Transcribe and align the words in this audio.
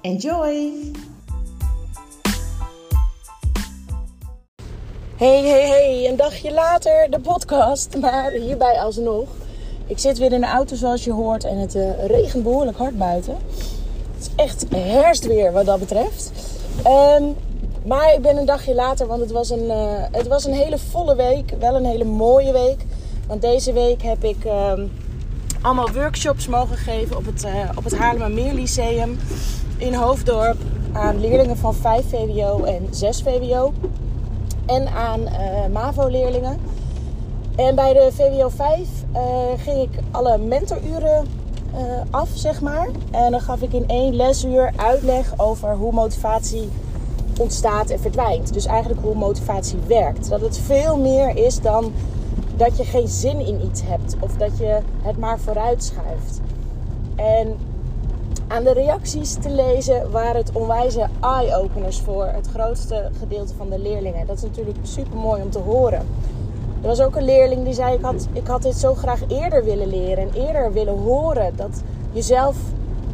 Enjoy! 0.00 0.70
Hey, 5.16 5.42
hey, 5.42 5.68
hey, 5.68 6.08
een 6.08 6.16
dagje 6.16 6.52
later 6.52 7.10
de 7.10 7.20
podcast, 7.20 7.96
maar 8.00 8.30
hierbij 8.30 8.80
alsnog. 8.80 9.28
Ik 9.86 9.98
zit 9.98 10.18
weer 10.18 10.32
in 10.32 10.40
de 10.40 10.46
auto 10.46 10.76
zoals 10.76 11.04
je 11.04 11.12
hoort 11.12 11.44
en 11.44 11.58
het 11.58 11.74
uh, 11.74 12.06
regent 12.06 12.42
behoorlijk 12.42 12.76
hard 12.76 12.98
buiten. 12.98 13.36
Het 14.14 14.20
is 14.20 14.28
echt 14.36 14.66
herfstweer 14.70 15.52
wat 15.52 15.66
dat 15.66 15.78
betreft. 15.78 16.32
Um, 16.86 17.36
maar 17.84 18.14
ik 18.14 18.22
ben 18.22 18.36
een 18.36 18.46
dagje 18.46 18.74
later, 18.74 19.06
want 19.06 19.20
het 19.20 19.30
was, 19.30 19.50
een, 19.50 19.64
uh, 19.64 20.02
het 20.12 20.26
was 20.26 20.44
een 20.44 20.54
hele 20.54 20.78
volle 20.78 21.16
week. 21.16 21.54
Wel 21.58 21.76
een 21.76 21.86
hele 21.86 22.04
mooie 22.04 22.52
week. 22.52 22.84
Want 23.26 23.42
deze 23.42 23.72
week 23.72 24.02
heb 24.02 24.24
ik 24.24 24.44
um, 24.44 24.92
allemaal 25.62 25.92
workshops 25.92 26.46
mogen 26.46 26.76
geven 26.76 27.16
op 27.16 27.26
het, 27.26 27.44
uh, 27.44 27.70
op 27.74 27.84
het 27.84 27.96
Haarlemmermeer 27.96 28.54
Lyceum 28.54 29.18
in 29.78 29.94
Hoofddorp. 29.94 30.56
Aan 30.92 31.20
leerlingen 31.20 31.56
van 31.56 31.74
5 31.74 32.08
VWO 32.08 32.64
en 32.64 32.86
6 32.90 33.22
VWO 33.22 33.72
en 34.66 34.88
aan 34.88 35.20
uh, 35.20 35.66
MAVO-leerlingen. 35.72 36.58
En 37.56 37.74
bij 37.74 37.92
de 37.92 38.08
VWO 38.12 38.48
5 38.48 38.88
uh, 39.12 39.20
ging 39.56 39.82
ik 39.82 40.00
alle 40.10 40.38
mentoruren 40.38 41.26
uh, 41.74 41.80
af, 42.10 42.28
zeg 42.34 42.60
maar. 42.60 42.88
En 43.10 43.30
dan 43.30 43.40
gaf 43.40 43.60
ik 43.60 43.72
in 43.72 43.88
één 43.88 44.16
lesuur 44.16 44.72
uitleg 44.76 45.32
over 45.36 45.74
hoe 45.74 45.92
motivatie 45.92 46.68
ontstaat 47.38 47.90
en 47.90 48.00
verdwijnt. 48.00 48.52
Dus 48.52 48.66
eigenlijk 48.66 49.02
hoe 49.02 49.14
motivatie 49.14 49.78
werkt. 49.86 50.28
Dat 50.28 50.40
het 50.40 50.58
veel 50.58 50.96
meer 50.96 51.36
is 51.36 51.60
dan 51.60 51.92
dat 52.56 52.76
je 52.76 52.84
geen 52.84 53.08
zin 53.08 53.46
in 53.46 53.64
iets 53.64 53.82
hebt 53.84 54.16
of 54.20 54.32
dat 54.36 54.58
je 54.58 54.78
het 55.02 55.18
maar 55.18 55.38
vooruit 55.38 55.84
schuift. 55.84 56.40
En 57.16 57.56
aan 58.48 58.64
de 58.64 58.72
reacties 58.72 59.34
te 59.34 59.50
lezen 59.50 60.10
waren 60.10 60.36
het 60.36 60.52
onwijze 60.52 61.06
eye-openers 61.20 62.00
voor 62.00 62.26
het 62.26 62.48
grootste 62.48 63.10
gedeelte 63.18 63.54
van 63.54 63.70
de 63.70 63.78
leerlingen. 63.78 64.26
Dat 64.26 64.36
is 64.36 64.42
natuurlijk 64.42 64.78
super 64.82 65.16
mooi 65.16 65.42
om 65.42 65.50
te 65.50 65.58
horen. 65.58 66.06
Er 66.80 66.88
was 66.88 67.00
ook 67.00 67.16
een 67.16 67.24
leerling 67.24 67.64
die 67.64 67.74
zei: 67.74 67.94
ik 67.94 68.02
had, 68.02 68.28
ik 68.32 68.46
had 68.46 68.62
dit 68.62 68.74
zo 68.74 68.94
graag 68.94 69.20
eerder 69.28 69.64
willen 69.64 69.88
leren 69.88 70.28
en 70.28 70.46
eerder 70.46 70.72
willen 70.72 70.98
horen. 70.98 71.56
Dat 71.56 71.82
je 72.12 72.22
zelf 72.22 72.56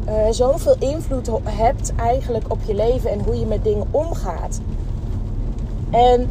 uh, 0.07 0.13
zoveel 0.29 0.75
invloed 0.79 1.29
hebt 1.43 1.95
eigenlijk 1.95 2.51
op 2.51 2.59
je 2.65 2.73
leven 2.73 3.09
en 3.09 3.19
hoe 3.19 3.39
je 3.39 3.45
met 3.45 3.63
dingen 3.63 3.87
omgaat. 3.91 4.59
En 5.91 6.29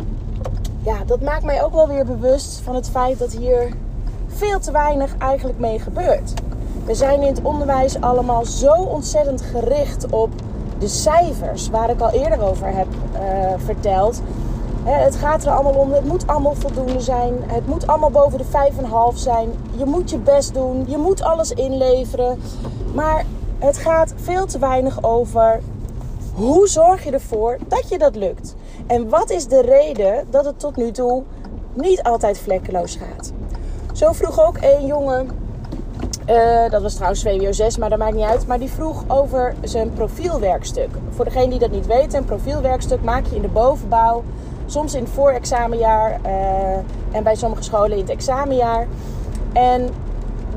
ja, 0.84 1.04
dat 1.06 1.20
maakt 1.20 1.44
mij 1.44 1.62
ook 1.62 1.72
wel 1.72 1.88
weer 1.88 2.04
bewust 2.04 2.60
van 2.60 2.74
het 2.74 2.90
feit 2.90 3.18
dat 3.18 3.32
hier 3.32 3.68
veel 4.26 4.58
te 4.58 4.72
weinig 4.72 5.16
eigenlijk 5.18 5.58
mee 5.58 5.78
gebeurt. 5.78 6.32
We 6.84 6.94
zijn 6.94 7.22
in 7.22 7.26
het 7.26 7.42
onderwijs 7.42 8.00
allemaal 8.00 8.44
zo 8.44 8.72
ontzettend 8.72 9.42
gericht 9.42 10.10
op 10.10 10.30
de 10.78 10.88
cijfers, 10.88 11.70
waar 11.70 11.90
ik 11.90 12.00
al 12.00 12.10
eerder 12.10 12.42
over 12.42 12.66
heb 12.66 12.86
uh, 13.14 13.20
verteld. 13.64 14.22
Het 14.82 15.16
gaat 15.16 15.44
er 15.44 15.50
allemaal 15.50 15.72
om, 15.72 15.92
het 15.92 16.04
moet 16.04 16.26
allemaal 16.26 16.54
voldoende 16.54 17.00
zijn. 17.00 17.34
Het 17.46 17.66
moet 17.66 17.86
allemaal 17.86 18.10
boven 18.10 18.38
de 18.38 18.44
5,5 19.12 19.16
zijn. 19.16 19.52
Je 19.76 19.84
moet 19.84 20.10
je 20.10 20.18
best 20.18 20.54
doen, 20.54 20.84
je 20.88 20.96
moet 20.96 21.22
alles 21.22 21.50
inleveren. 21.50 22.40
Maar 22.94 23.24
het 23.58 23.76
gaat 23.76 24.14
veel 24.16 24.46
te 24.46 24.58
weinig 24.58 25.02
over 25.02 25.60
hoe 26.34 26.68
zorg 26.68 27.04
je 27.04 27.10
ervoor 27.10 27.58
dat 27.68 27.88
je 27.88 27.98
dat 27.98 28.16
lukt. 28.16 28.54
En 28.86 29.08
wat 29.08 29.30
is 29.30 29.46
de 29.46 29.60
reden 29.60 30.26
dat 30.30 30.44
het 30.44 30.58
tot 30.58 30.76
nu 30.76 30.90
toe 30.90 31.22
niet 31.72 32.02
altijd 32.02 32.38
vlekkeloos 32.38 32.96
gaat. 32.96 33.32
Zo 33.92 34.12
vroeg 34.12 34.40
ook 34.40 34.56
een 34.60 34.86
jongen 34.86 35.43
uh, 36.28 36.70
dat 36.70 36.82
was 36.82 36.94
trouwens 36.94 37.22
VWO 37.22 37.52
6, 37.52 37.76
maar 37.78 37.90
dat 37.90 37.98
maakt 37.98 38.14
niet 38.14 38.24
uit. 38.24 38.46
Maar 38.46 38.58
die 38.58 38.70
vroeg 38.70 39.04
over 39.08 39.54
zijn 39.62 39.92
profielwerkstuk. 39.92 40.88
Voor 41.10 41.24
degene 41.24 41.48
die 41.48 41.58
dat 41.58 41.70
niet 41.70 41.86
weten, 41.86 42.18
een 42.18 42.24
profielwerkstuk 42.24 43.02
maak 43.02 43.26
je 43.26 43.36
in 43.36 43.42
de 43.42 43.48
bovenbouw. 43.48 44.22
Soms 44.66 44.94
in 44.94 45.02
het 45.02 45.12
voorexamenjaar 45.12 46.20
uh, 46.26 47.16
en 47.16 47.22
bij 47.22 47.34
sommige 47.34 47.62
scholen 47.62 47.92
in 47.92 47.98
het 47.98 48.10
examenjaar. 48.10 48.86
En 49.52 49.88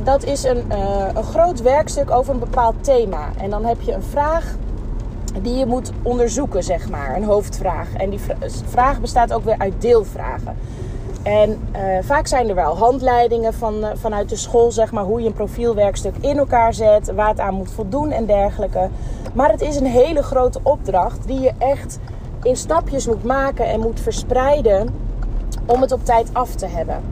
dat 0.04 0.24
is 0.24 0.44
een, 0.44 0.64
uh, 0.72 1.06
een 1.14 1.24
groot 1.24 1.62
werkstuk 1.62 2.12
over 2.12 2.34
een 2.34 2.40
bepaald 2.40 2.76
thema. 2.82 3.30
En 3.38 3.50
dan 3.50 3.66
heb 3.66 3.82
je 3.82 3.94
een 3.94 4.04
vraag 4.04 4.56
die 5.42 5.56
je 5.56 5.66
moet 5.66 5.92
onderzoeken, 6.02 6.64
zeg 6.64 6.90
maar. 6.90 7.16
Een 7.16 7.24
hoofdvraag. 7.24 7.94
En 7.94 8.10
die 8.10 8.20
vraag 8.66 9.02
bestaat 9.02 9.34
ook 9.34 9.44
weer 9.44 9.58
uit 9.58 9.82
deelvragen. 9.82 10.58
En 11.28 11.50
uh, 11.76 11.82
vaak 12.02 12.28
zijn 12.28 12.50
er 12.50 12.56
wel 12.56 12.78
handleidingen 12.78 13.54
van, 13.54 13.76
uh, 13.84 13.88
vanuit 13.94 14.30
de 14.30 14.36
school, 14.36 14.72
zeg 14.72 14.92
maar, 14.92 15.04
hoe 15.04 15.22
je 15.22 15.28
een 15.28 15.34
profielwerkstuk 15.34 16.16
in 16.20 16.38
elkaar 16.38 16.74
zet, 16.74 17.14
waar 17.14 17.30
het 17.30 17.40
aan 17.40 17.54
moet 17.54 17.72
voldoen 17.72 18.12
en 18.12 18.26
dergelijke. 18.26 18.90
Maar 19.34 19.52
het 19.52 19.62
is 19.62 19.76
een 19.76 19.86
hele 19.86 20.24
grote 20.24 20.60
opdracht 20.64 21.28
die 21.28 21.40
je 21.40 21.52
echt 21.58 22.00
in 22.44 22.56
stapjes 22.56 23.08
moet 23.08 23.24
maken 23.24 23.66
en 23.66 23.80
moet 23.80 24.00
verspreiden 24.00 24.94
om 25.66 25.82
het 25.82 25.92
op 25.92 26.06
tijd 26.06 26.30
af 26.34 26.56
te 26.56 26.66
hebben. 26.66 27.04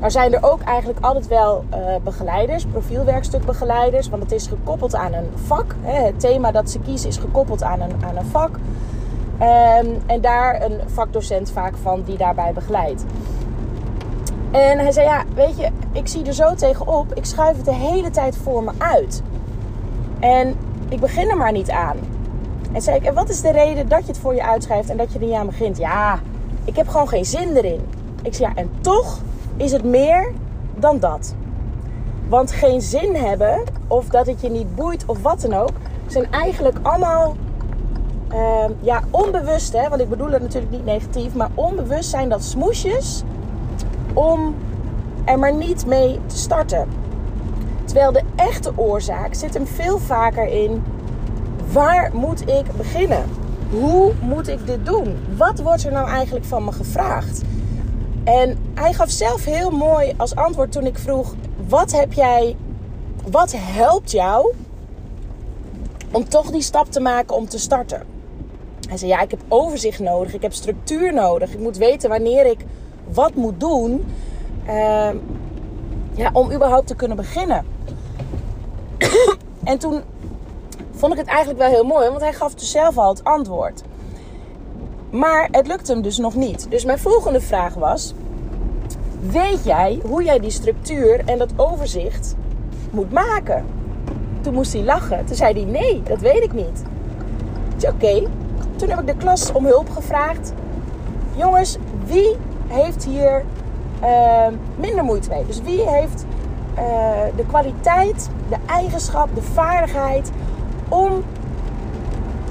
Er 0.00 0.10
zijn 0.10 0.34
er 0.34 0.50
ook 0.50 0.60
eigenlijk 0.60 1.04
altijd 1.04 1.28
wel 1.28 1.64
uh, 1.74 1.78
begeleiders, 2.04 2.64
profielwerkstukbegeleiders, 2.64 4.08
want 4.08 4.22
het 4.22 4.32
is 4.32 4.46
gekoppeld 4.46 4.94
aan 4.94 5.12
een 5.12 5.28
vak. 5.34 5.74
Hè. 5.80 6.04
Het 6.04 6.20
thema 6.20 6.50
dat 6.50 6.70
ze 6.70 6.78
kiezen 6.78 7.08
is 7.08 7.16
gekoppeld 7.16 7.62
aan 7.62 7.80
een, 7.80 7.94
aan 8.04 8.16
een 8.16 8.26
vak. 8.26 8.50
Um, 9.40 9.96
en 10.06 10.20
daar 10.20 10.62
een 10.62 10.80
vakdocent 10.86 11.50
vaak 11.50 11.74
van 11.82 12.02
die 12.02 12.16
daarbij 12.16 12.52
begeleidt. 12.52 13.04
En 14.50 14.78
hij 14.78 14.92
zei: 14.92 15.06
Ja, 15.06 15.24
weet 15.34 15.56
je, 15.56 15.68
ik 15.92 16.08
zie 16.08 16.26
er 16.26 16.32
zo 16.32 16.54
tegenop. 16.54 17.14
Ik 17.14 17.24
schuif 17.24 17.56
het 17.56 17.64
de 17.64 17.74
hele 17.74 18.10
tijd 18.10 18.36
voor 18.36 18.64
me 18.64 18.70
uit. 18.78 19.22
En 20.18 20.56
ik 20.88 21.00
begin 21.00 21.30
er 21.30 21.36
maar 21.36 21.52
niet 21.52 21.70
aan. 21.70 21.96
En 22.72 22.82
zei 22.82 22.96
ik: 22.96 23.04
En 23.04 23.14
wat 23.14 23.28
is 23.28 23.40
de 23.40 23.50
reden 23.50 23.88
dat 23.88 24.00
je 24.00 24.06
het 24.06 24.18
voor 24.18 24.34
je 24.34 24.44
uitschrijft 24.44 24.90
en 24.90 24.96
dat 24.96 25.12
je 25.12 25.18
er 25.18 25.24
niet 25.24 25.34
aan 25.34 25.46
begint? 25.46 25.78
Ja, 25.78 26.18
ik 26.64 26.76
heb 26.76 26.88
gewoon 26.88 27.08
geen 27.08 27.24
zin 27.24 27.56
erin. 27.56 27.80
Ik 28.22 28.34
zei: 28.34 28.48
Ja, 28.48 28.60
en 28.60 28.70
toch 28.80 29.18
is 29.56 29.72
het 29.72 29.84
meer 29.84 30.32
dan 30.76 30.98
dat. 30.98 31.34
Want 32.28 32.52
geen 32.52 32.80
zin 32.80 33.14
hebben, 33.14 33.62
of 33.86 34.06
dat 34.06 34.26
het 34.26 34.40
je 34.40 34.50
niet 34.50 34.74
boeit, 34.74 35.04
of 35.06 35.22
wat 35.22 35.40
dan 35.40 35.54
ook, 35.54 35.72
zijn 36.06 36.30
eigenlijk 36.30 36.78
allemaal 36.82 37.36
uh, 38.32 38.64
ja, 38.80 39.02
onbewust, 39.10 39.72
hè, 39.72 39.88
want 39.88 40.00
ik 40.00 40.08
bedoel 40.08 40.30
het 40.30 40.42
natuurlijk 40.42 40.72
niet 40.72 40.84
negatief, 40.84 41.34
maar 41.34 41.50
onbewust 41.54 42.10
zijn 42.10 42.28
dat 42.28 42.44
smoesjes 42.44 43.22
om 44.14 44.54
er 45.24 45.38
maar 45.38 45.54
niet 45.54 45.86
mee 45.86 46.18
te 46.26 46.36
starten. 46.36 46.88
Terwijl 47.84 48.12
de 48.12 48.22
echte 48.36 48.72
oorzaak 48.76 49.34
zit 49.34 49.54
hem 49.54 49.66
veel 49.66 49.98
vaker 49.98 50.46
in: 50.46 50.82
waar 51.72 52.10
moet 52.14 52.40
ik 52.40 52.64
beginnen? 52.76 53.24
Hoe 53.70 54.12
moet 54.22 54.48
ik 54.48 54.66
dit 54.66 54.86
doen? 54.86 55.16
Wat 55.36 55.60
wordt 55.60 55.84
er 55.84 55.92
nou 55.92 56.08
eigenlijk 56.08 56.44
van 56.44 56.64
me 56.64 56.72
gevraagd? 56.72 57.42
En 58.24 58.58
hij 58.74 58.92
gaf 58.92 59.10
zelf 59.10 59.44
heel 59.44 59.70
mooi 59.70 60.14
als 60.16 60.34
antwoord 60.34 60.72
toen 60.72 60.86
ik 60.86 60.98
vroeg: 60.98 61.34
wat 61.68 61.92
heb 61.92 62.12
jij, 62.12 62.56
wat 63.30 63.54
helpt 63.56 64.10
jou 64.10 64.54
om 66.10 66.28
toch 66.28 66.50
die 66.50 66.62
stap 66.62 66.92
te 66.92 67.00
maken 67.00 67.36
om 67.36 67.48
te 67.48 67.58
starten? 67.58 68.02
Hij 68.88 68.98
zei: 68.98 69.10
Ja, 69.10 69.20
ik 69.20 69.30
heb 69.30 69.40
overzicht 69.48 69.98
nodig, 69.98 70.34
ik 70.34 70.42
heb 70.42 70.52
structuur 70.52 71.14
nodig, 71.14 71.52
ik 71.52 71.58
moet 71.60 71.76
weten 71.76 72.08
wanneer 72.08 72.46
ik 72.46 72.64
wat 73.12 73.34
moet 73.34 73.60
doen 73.60 74.04
uh, 74.66 75.10
ja, 76.14 76.30
om 76.32 76.52
überhaupt 76.52 76.86
te 76.86 76.94
kunnen 76.94 77.16
beginnen. 77.16 77.64
en 79.64 79.78
toen 79.78 80.02
vond 80.90 81.12
ik 81.12 81.18
het 81.18 81.28
eigenlijk 81.28 81.58
wel 81.58 81.68
heel 81.70 81.84
mooi, 81.84 82.08
want 82.08 82.20
hij 82.20 82.32
gaf 82.32 82.54
dus 82.54 82.70
zelf 82.70 82.98
al 82.98 83.08
het 83.08 83.24
antwoord. 83.24 83.82
Maar 85.10 85.48
het 85.50 85.66
lukte 85.66 85.92
hem 85.92 86.02
dus 86.02 86.18
nog 86.18 86.34
niet. 86.34 86.66
Dus 86.70 86.84
mijn 86.84 86.98
volgende 86.98 87.40
vraag 87.40 87.74
was: 87.74 88.14
Weet 89.20 89.64
jij 89.64 90.00
hoe 90.04 90.24
jij 90.24 90.38
die 90.38 90.50
structuur 90.50 91.22
en 91.24 91.38
dat 91.38 91.50
overzicht 91.56 92.34
moet 92.90 93.12
maken? 93.12 93.64
Toen 94.40 94.54
moest 94.54 94.72
hij 94.72 94.82
lachen. 94.82 95.24
Toen 95.26 95.36
zei 95.36 95.52
hij: 95.52 95.64
Nee, 95.64 96.02
dat 96.02 96.20
weet 96.20 96.42
ik 96.42 96.52
niet. 96.52 96.82
Oké. 97.88 98.28
Toen 98.76 98.88
heb 98.88 99.00
ik 99.00 99.06
de 99.06 99.16
klas 99.16 99.52
om 99.52 99.66
hulp 99.66 99.90
gevraagd. 99.90 100.52
Jongens, 101.36 101.76
wie 102.06 102.36
heeft 102.72 103.04
hier 103.04 103.44
ehm, 104.00 104.54
minder 104.76 105.04
moeite 105.04 105.28
mee? 105.28 105.46
Dus 105.46 105.62
wie 105.62 105.88
heeft 105.88 106.24
eh, 106.74 106.84
de 107.36 107.46
kwaliteit, 107.46 108.30
de 108.48 108.56
eigenschap, 108.66 109.28
de 109.34 109.42
vaardigheid 109.42 110.30
om 110.88 111.22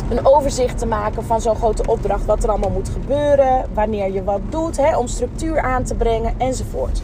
een 0.09 0.25
overzicht 0.25 0.77
te 0.77 0.85
maken 0.85 1.23
van 1.23 1.41
zo'n 1.41 1.55
grote 1.55 1.83
opdracht. 1.85 2.25
Wat 2.25 2.43
er 2.43 2.49
allemaal 2.49 2.69
moet 2.69 2.89
gebeuren, 2.89 3.65
wanneer 3.73 4.11
je 4.11 4.23
wat 4.23 4.41
doet, 4.49 4.77
hè, 4.77 4.97
om 4.97 5.07
structuur 5.07 5.61
aan 5.61 5.83
te 5.83 5.95
brengen 5.95 6.33
enzovoort. 6.37 7.01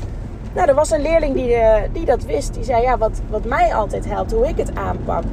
Nou, 0.53 0.67
er 0.67 0.75
was 0.75 0.91
een 0.91 1.01
leerling 1.01 1.35
die, 1.35 1.49
uh, 1.49 1.75
die 1.93 2.05
dat 2.05 2.23
wist. 2.23 2.53
Die 2.53 2.63
zei, 2.63 2.81
ja, 2.81 2.97
wat, 2.97 3.21
wat 3.29 3.45
mij 3.45 3.73
altijd 3.73 4.05
helpt, 4.05 4.31
hoe 4.31 4.47
ik 4.47 4.57
het 4.57 4.75
aanpak... 4.75 5.23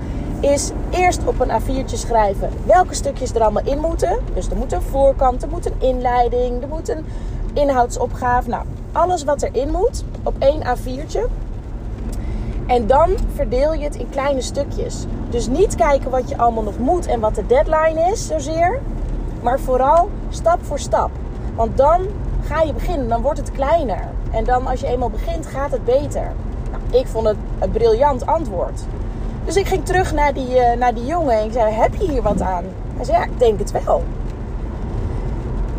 is 0.41 0.71
eerst 0.91 1.21
op 1.25 1.41
een 1.41 1.61
A4'tje 1.61 1.95
schrijven 1.95 2.49
welke 2.67 2.95
stukjes 2.95 3.35
er 3.35 3.43
allemaal 3.43 3.67
in 3.67 3.79
moeten. 3.79 4.19
Dus 4.35 4.49
er 4.49 4.57
moet 4.57 4.73
een 4.73 4.83
voorkant, 4.83 5.43
er 5.43 5.49
moet 5.49 5.67
een 5.67 5.81
inleiding, 5.89 6.63
er 6.63 6.69
moet 6.69 6.89
een 6.89 7.05
inhoudsopgave. 7.53 8.49
Nou, 8.49 8.65
alles 8.93 9.25
wat 9.25 9.43
erin 9.43 9.71
moet 9.71 10.05
op 10.23 10.35
één 10.39 10.61
A4'tje. 10.61 11.21
En 12.67 12.87
dan 12.87 13.11
verdeel 13.35 13.73
je 13.73 13.85
het 13.85 13.97
in 13.97 14.11
kleine 14.11 14.41
stukjes. 14.41 15.05
Dus 15.31 15.47
niet 15.47 15.75
kijken 15.75 16.11
wat 16.11 16.29
je 16.29 16.39
allemaal 16.39 16.63
nog 16.63 16.79
moet 16.79 17.07
en 17.07 17.21
wat 17.21 17.35
de 17.35 17.47
deadline 17.47 18.11
is 18.13 18.27
zozeer. 18.27 18.81
Maar 19.43 19.61
vooral 19.61 20.11
stap 20.29 20.65
voor 20.65 20.79
stap. 20.79 21.11
Want 21.55 21.77
dan 21.77 22.01
ga 22.45 22.63
je 22.63 22.73
beginnen, 22.73 23.09
dan 23.09 23.23
wordt 23.23 23.39
het 23.39 23.53
kleiner. 23.53 24.09
En 24.31 24.45
dan 24.45 24.67
als 24.67 24.81
je 24.81 24.87
eenmaal 24.87 25.11
begint, 25.11 25.47
gaat 25.47 25.71
het 25.71 25.85
beter. 25.85 26.33
Nou, 26.71 27.03
ik 27.03 27.07
vond 27.07 27.27
het 27.27 27.37
een 27.59 27.71
briljant 27.71 28.27
antwoord. 28.27 28.81
Dus 29.45 29.57
ik 29.57 29.67
ging 29.67 29.85
terug 29.85 30.13
naar 30.13 30.35
die, 30.35 30.57
uh, 30.57 30.73
naar 30.73 30.95
die 30.95 31.07
jongen 31.07 31.39
en 31.39 31.45
ik 31.45 31.53
zei: 31.53 31.73
Heb 31.73 31.95
je 31.95 32.11
hier 32.11 32.23
wat 32.23 32.41
aan? 32.41 32.65
Hij 32.97 33.05
zei: 33.05 33.19
Ja, 33.19 33.25
ik 33.25 33.39
denk 33.39 33.59
het 33.59 33.71
wel. 33.85 34.03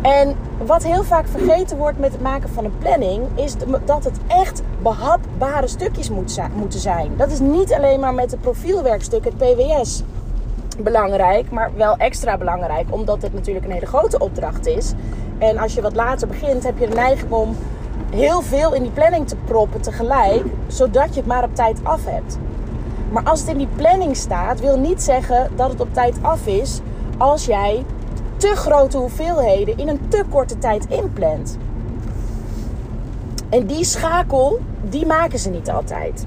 En 0.04 0.36
wat 0.66 0.82
heel 0.82 1.02
vaak 1.02 1.26
vergeten 1.28 1.76
wordt 1.76 1.98
met 1.98 2.12
het 2.12 2.20
maken 2.20 2.48
van 2.48 2.64
een 2.64 2.78
planning, 2.78 3.22
is 3.34 3.54
dat 3.84 4.04
het 4.04 4.18
echt 4.26 4.62
behapbare 4.82 5.66
stukjes 5.66 6.10
moet 6.10 6.38
moeten 6.54 6.80
zijn. 6.80 7.12
Dat 7.16 7.30
is 7.30 7.40
niet 7.40 7.72
alleen 7.72 8.00
maar 8.00 8.14
met 8.14 8.30
het 8.30 8.40
profielwerkstuk, 8.40 9.24
het 9.24 9.36
PWS, 9.36 10.02
belangrijk, 10.78 11.50
maar 11.50 11.70
wel 11.76 11.96
extra 11.96 12.38
belangrijk, 12.38 12.86
omdat 12.90 13.22
het 13.22 13.34
natuurlijk 13.34 13.64
een 13.66 13.72
hele 13.72 13.86
grote 13.86 14.18
opdracht 14.18 14.66
is. 14.66 14.92
En 15.38 15.58
als 15.58 15.74
je 15.74 15.82
wat 15.82 15.94
later 15.94 16.28
begint, 16.28 16.64
heb 16.64 16.78
je 16.78 16.88
de 16.88 16.94
neiging 16.94 17.32
om 17.32 17.56
heel 18.10 18.40
veel 18.40 18.74
in 18.74 18.82
die 18.82 18.90
planning 18.90 19.28
te 19.28 19.36
proppen 19.36 19.80
tegelijk, 19.80 20.44
zodat 20.66 21.14
je 21.14 21.20
het 21.20 21.28
maar 21.28 21.44
op 21.44 21.54
tijd 21.54 21.80
af 21.82 22.04
hebt. 22.04 22.38
Maar 23.10 23.24
als 23.24 23.40
het 23.40 23.48
in 23.48 23.58
die 23.58 23.68
planning 23.76 24.16
staat, 24.16 24.60
wil 24.60 24.78
niet 24.78 25.02
zeggen 25.02 25.50
dat 25.56 25.70
het 25.70 25.80
op 25.80 25.94
tijd 25.94 26.16
af 26.20 26.46
is 26.46 26.80
als 27.18 27.44
jij 27.44 27.84
te 28.44 28.56
grote 28.56 28.98
hoeveelheden 28.98 29.78
in 29.78 29.88
een 29.88 30.08
te 30.08 30.24
korte 30.30 30.58
tijd 30.58 30.86
inplant. 30.88 31.58
En 33.48 33.66
die 33.66 33.84
schakel, 33.84 34.60
die 34.82 35.06
maken 35.06 35.38
ze 35.38 35.50
niet 35.50 35.70
altijd. 35.70 36.26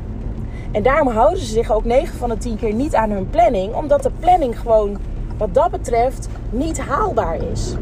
En 0.72 0.84
daarom 0.84 1.08
houden 1.08 1.40
ze 1.40 1.46
zich 1.46 1.72
ook 1.72 1.84
9 1.84 2.18
van 2.18 2.30
de 2.30 2.38
10 2.38 2.58
keer 2.58 2.74
niet 2.74 2.96
aan 2.96 3.10
hun 3.10 3.30
planning, 3.30 3.74
omdat 3.74 4.04
de 4.04 4.12
planning 4.20 4.60
gewoon 4.60 4.98
wat 5.38 5.54
dat 5.54 5.72
betreft 5.72 6.28
niet 6.50 6.80
haalbaar 6.80 7.38
is. 7.52 7.74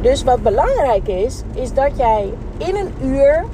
Dus 0.00 0.24
wat 0.24 0.42
belangrijk 0.42 1.08
is, 1.08 1.42
is 1.54 1.72
dat 1.72 1.96
jij 1.96 2.32
in 2.56 2.76
een 2.76 2.92
uur, 3.02 3.44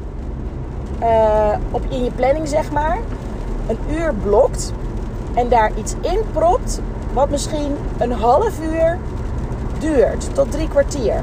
uh, 1.02 1.56
op, 1.70 1.82
in 1.88 2.04
je 2.04 2.10
planning 2.10 2.48
zeg 2.48 2.72
maar, 2.72 2.98
een 3.68 3.78
uur 3.96 4.14
blokt 4.14 4.72
en 5.34 5.48
daar 5.48 5.72
iets 5.78 5.94
in 6.00 6.20
propt 6.32 6.80
wat 7.14 7.30
misschien 7.30 7.76
een 7.98 8.12
half 8.12 8.60
uur 8.60 8.98
duurt 9.78 10.34
tot 10.34 10.50
drie 10.50 10.68
kwartier. 10.68 11.20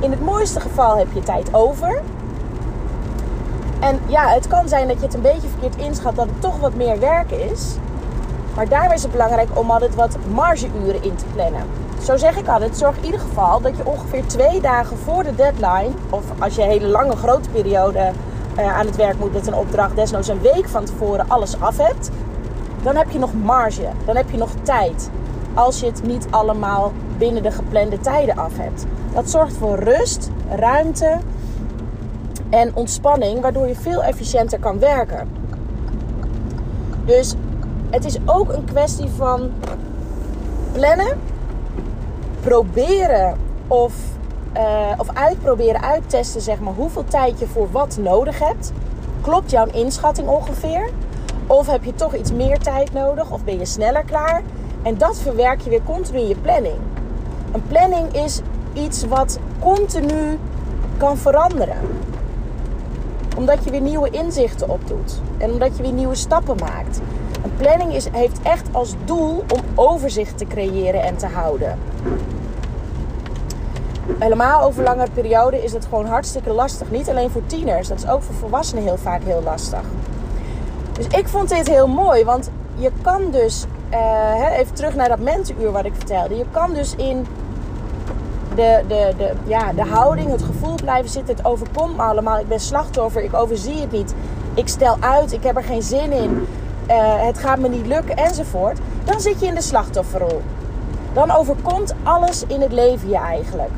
In 0.00 0.10
het 0.10 0.24
mooiste 0.24 0.60
geval 0.60 0.96
heb 0.96 1.06
je 1.12 1.22
tijd 1.22 1.54
over. 1.54 2.02
En 3.80 4.00
ja, 4.06 4.28
het 4.28 4.48
kan 4.48 4.68
zijn 4.68 4.88
dat 4.88 4.96
je 4.96 5.04
het 5.04 5.14
een 5.14 5.20
beetje 5.20 5.48
verkeerd 5.48 5.76
inschat 5.76 6.16
dat 6.16 6.26
het 6.26 6.40
toch 6.40 6.58
wat 6.58 6.74
meer 6.74 6.98
werk 6.98 7.30
is. 7.30 7.74
Maar 8.54 8.68
daarom 8.68 8.92
is 8.92 9.02
het 9.02 9.12
belangrijk 9.12 9.48
om 9.54 9.70
altijd 9.70 9.94
wat 9.94 10.16
margeuren 10.32 11.02
in 11.02 11.14
te 11.16 11.24
plannen. 11.34 11.62
Zo 12.02 12.16
zeg 12.16 12.36
ik 12.36 12.48
altijd, 12.48 12.76
zorg 12.76 12.96
in 12.96 13.04
ieder 13.04 13.20
geval 13.20 13.60
dat 13.60 13.76
je 13.76 13.86
ongeveer 13.86 14.26
twee 14.26 14.60
dagen 14.60 14.96
voor 14.96 15.22
de 15.22 15.34
deadline, 15.34 15.90
of 16.10 16.24
als 16.38 16.54
je 16.54 16.62
een 16.62 16.68
hele 16.68 16.86
lange 16.86 17.16
grote 17.16 17.48
periode 17.48 18.10
uh, 18.58 18.78
aan 18.78 18.86
het 18.86 18.96
werk 18.96 19.18
moet 19.18 19.32
met 19.32 19.46
een 19.46 19.54
opdracht, 19.54 19.96
desnoods 19.96 20.28
een 20.28 20.40
week 20.40 20.68
van 20.68 20.84
tevoren 20.84 21.28
alles 21.28 21.60
af 21.60 21.76
hebt, 21.76 22.10
dan 22.82 22.96
heb 22.96 23.10
je 23.10 23.18
nog 23.18 23.34
marge, 23.34 23.88
dan 24.04 24.16
heb 24.16 24.30
je 24.30 24.36
nog 24.36 24.50
tijd 24.62 25.10
als 25.54 25.80
je 25.80 25.86
het 25.86 26.02
niet 26.02 26.26
allemaal 26.30 26.92
binnen 27.18 27.42
de 27.42 27.50
geplande 27.50 28.00
tijden 28.00 28.36
af 28.36 28.56
hebt. 28.56 28.84
Dat 29.14 29.30
zorgt 29.30 29.56
voor 29.56 29.78
rust, 29.78 30.30
ruimte 30.48 31.18
en 32.50 32.74
ontspanning, 32.74 33.40
waardoor 33.40 33.68
je 33.68 33.74
veel 33.74 34.02
efficiënter 34.02 34.58
kan 34.58 34.78
werken. 34.78 35.28
Dus 37.04 37.34
het 37.90 38.04
is 38.04 38.16
ook 38.26 38.52
een 38.52 38.64
kwestie 38.64 39.08
van 39.08 39.50
plannen, 40.72 41.20
proberen 42.40 43.36
of, 43.68 43.94
uh, 44.56 44.92
of 44.96 45.08
uitproberen, 45.14 45.82
uittesten, 45.82 46.40
zeg 46.40 46.60
maar, 46.60 46.74
hoeveel 46.74 47.04
tijd 47.04 47.38
je 47.38 47.46
voor 47.46 47.70
wat 47.70 47.98
nodig 48.00 48.38
hebt. 48.38 48.72
Klopt 49.20 49.50
jouw 49.50 49.66
inschatting 49.66 50.28
ongeveer? 50.28 50.90
Of 51.46 51.66
heb 51.66 51.84
je 51.84 51.94
toch 51.94 52.14
iets 52.14 52.32
meer 52.32 52.58
tijd 52.58 52.92
nodig? 52.92 53.30
Of 53.30 53.44
ben 53.44 53.58
je 53.58 53.64
sneller 53.64 54.04
klaar? 54.04 54.42
En 54.82 54.98
dat 54.98 55.18
verwerk 55.18 55.60
je 55.60 55.70
weer 55.70 55.82
continu 55.82 56.18
in 56.18 56.28
je 56.28 56.36
planning. 56.36 56.76
Een 57.52 57.62
planning 57.68 58.12
is 58.12 58.40
iets 58.72 59.04
wat 59.04 59.38
continu 59.58 60.38
kan 60.96 61.16
veranderen. 61.16 61.76
Omdat 63.36 63.64
je 63.64 63.70
weer 63.70 63.80
nieuwe 63.80 64.10
inzichten 64.10 64.68
opdoet. 64.68 65.20
En 65.38 65.50
omdat 65.50 65.76
je 65.76 65.82
weer 65.82 65.92
nieuwe 65.92 66.14
stappen 66.14 66.56
maakt. 66.56 67.00
Een 67.44 67.56
planning 67.56 67.94
is, 67.94 68.08
heeft 68.12 68.42
echt 68.42 68.68
als 68.72 68.94
doel 69.04 69.44
om 69.54 69.60
overzicht 69.74 70.38
te 70.38 70.46
creëren 70.46 71.02
en 71.02 71.16
te 71.16 71.26
houden. 71.26 71.78
Helemaal 74.18 74.62
over 74.62 74.82
langere 74.82 75.10
periode 75.10 75.62
is 75.62 75.72
het 75.72 75.84
gewoon 75.84 76.06
hartstikke 76.06 76.52
lastig. 76.52 76.90
Niet 76.90 77.08
alleen 77.08 77.30
voor 77.30 77.46
tieners, 77.46 77.88
dat 77.88 77.98
is 77.98 78.08
ook 78.08 78.22
voor 78.22 78.34
volwassenen 78.34 78.82
heel 78.82 78.96
vaak 78.96 79.22
heel 79.24 79.42
lastig. 79.42 79.82
Dus 80.92 81.06
ik 81.06 81.28
vond 81.28 81.48
dit 81.48 81.68
heel 81.68 81.88
mooi, 81.88 82.24
want 82.24 82.50
je 82.74 82.90
kan 83.02 83.30
dus 83.30 83.64
uh, 83.92 84.58
even 84.58 84.74
terug 84.74 84.94
naar 84.94 85.08
dat 85.08 85.18
mensenuur 85.18 85.72
wat 85.72 85.84
ik 85.84 85.94
vertelde. 85.94 86.36
Je 86.36 86.44
kan 86.50 86.74
dus 86.74 86.94
in 86.96 87.26
de, 88.54 88.82
de, 88.88 89.12
de, 89.16 89.32
ja, 89.44 89.72
de 89.72 89.84
houding, 89.84 90.30
het 90.30 90.42
gevoel 90.42 90.74
blijven 90.74 91.10
zitten. 91.10 91.36
Het 91.36 91.44
overkomt 91.44 91.96
me 91.96 92.02
allemaal. 92.02 92.38
Ik 92.38 92.48
ben 92.48 92.60
slachtoffer. 92.60 93.22
Ik 93.22 93.34
overzie 93.34 93.80
het 93.80 93.92
niet. 93.92 94.14
Ik 94.54 94.68
stel 94.68 94.96
uit. 95.00 95.32
Ik 95.32 95.42
heb 95.42 95.56
er 95.56 95.64
geen 95.64 95.82
zin 95.82 96.12
in. 96.12 96.46
Uh, 96.90 97.26
het 97.26 97.38
gaat 97.38 97.58
me 97.58 97.68
niet 97.68 97.86
lukken 97.86 98.16
enzovoort. 98.16 98.78
Dan 99.04 99.20
zit 99.20 99.40
je 99.40 99.46
in 99.46 99.54
de 99.54 99.62
slachtofferrol. 99.62 100.42
Dan 101.12 101.30
overkomt 101.30 101.94
alles 102.02 102.44
in 102.46 102.60
het 102.60 102.72
leven 102.72 103.08
je 103.08 103.16
eigenlijk. 103.16 103.70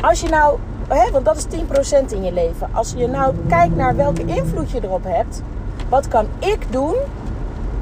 Als 0.00 0.20
je 0.20 0.28
nou, 0.28 0.58
hè, 0.88 1.10
want 1.10 1.24
dat 1.24 1.36
is 1.36 1.44
10% 1.44 2.12
in 2.12 2.24
je 2.24 2.32
leven. 2.32 2.68
Als 2.72 2.94
je 2.96 3.06
nou 3.08 3.34
kijkt 3.48 3.76
naar 3.76 3.96
welke 3.96 4.24
invloed 4.24 4.70
je 4.70 4.80
erop 4.82 5.04
hebt. 5.04 5.42
Wat 5.88 6.08
kan 6.08 6.26
ik 6.38 6.72
doen 6.72 6.94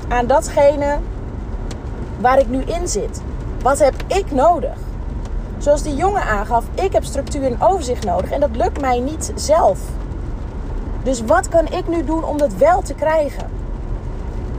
aan 0.09 0.27
datgene 0.27 0.99
waar 2.21 2.39
ik 2.39 2.49
nu 2.49 2.63
in 2.63 2.89
zit. 2.89 3.21
Wat 3.63 3.79
heb 3.79 3.95
ik 4.07 4.33
nodig? 4.33 4.77
Zoals 5.59 5.83
die 5.83 5.97
jongen 5.97 6.23
aangaf, 6.23 6.65
ik 6.75 6.93
heb 6.93 7.05
structuur 7.05 7.43
en 7.43 7.63
overzicht 7.63 8.05
nodig 8.05 8.31
en 8.31 8.41
dat 8.41 8.57
lukt 8.57 8.81
mij 8.81 9.01
niet 9.01 9.33
zelf. 9.35 9.79
Dus 11.03 11.23
wat 11.23 11.49
kan 11.49 11.67
ik 11.67 11.89
nu 11.89 12.05
doen 12.05 12.25
om 12.25 12.39
dat 12.39 12.55
wel 12.55 12.83
te 12.83 12.95
krijgen? 12.95 13.51